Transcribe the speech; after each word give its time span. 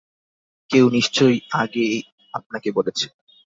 কেউ 0.69 0.85
নিশ্চয় 0.89 1.35
আগেই 1.53 1.95
আপনাকে 2.33 2.69
বলেছে। 2.71 3.05